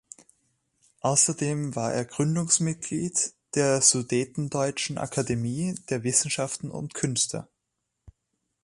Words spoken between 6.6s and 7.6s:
und Künste.